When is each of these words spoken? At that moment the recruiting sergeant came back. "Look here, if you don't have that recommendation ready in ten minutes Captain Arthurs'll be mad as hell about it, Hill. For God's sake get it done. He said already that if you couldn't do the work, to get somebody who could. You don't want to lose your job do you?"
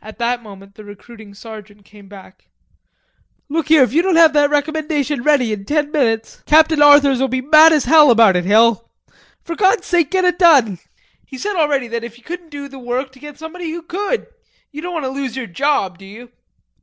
At 0.00 0.18
that 0.20 0.42
moment 0.42 0.74
the 0.74 0.84
recruiting 0.84 1.34
sergeant 1.34 1.84
came 1.84 2.08
back. 2.08 2.46
"Look 3.50 3.68
here, 3.68 3.82
if 3.82 3.92
you 3.92 4.00
don't 4.00 4.16
have 4.16 4.32
that 4.32 4.48
recommendation 4.48 5.22
ready 5.22 5.52
in 5.52 5.66
ten 5.66 5.92
minutes 5.92 6.42
Captain 6.46 6.80
Arthurs'll 6.80 7.28
be 7.28 7.42
mad 7.42 7.70
as 7.74 7.84
hell 7.84 8.10
about 8.10 8.36
it, 8.36 8.46
Hill. 8.46 8.90
For 9.44 9.54
God's 9.54 9.86
sake 9.86 10.10
get 10.10 10.24
it 10.24 10.38
done. 10.38 10.78
He 11.26 11.36
said 11.36 11.56
already 11.56 11.88
that 11.88 12.04
if 12.04 12.16
you 12.16 12.24
couldn't 12.24 12.48
do 12.48 12.68
the 12.68 12.78
work, 12.78 13.12
to 13.12 13.18
get 13.18 13.38
somebody 13.38 13.70
who 13.70 13.82
could. 13.82 14.28
You 14.72 14.80
don't 14.80 14.94
want 14.94 15.04
to 15.04 15.10
lose 15.10 15.36
your 15.36 15.46
job 15.46 15.98
do 15.98 16.06
you?" 16.06 16.32